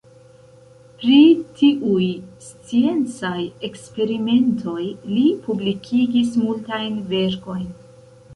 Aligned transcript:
Pri 1.01 1.17
tiuj 1.59 2.07
sciencaj 2.45 3.35
eksperimentoj 3.69 4.79
li 5.13 5.27
publikigis 5.45 6.33
multajn 6.47 6.99
verkojn. 7.15 7.71